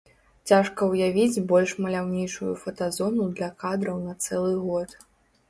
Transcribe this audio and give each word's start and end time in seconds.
Цяжка 0.51 0.87
ўявіць 0.93 1.43
больш 1.51 1.73
маляўнічую 1.87 2.49
фотазону 2.63 3.29
для 3.37 3.51
кадраў 3.67 4.03
на 4.09 4.19
цэлы 4.27 4.53
год. 4.65 4.99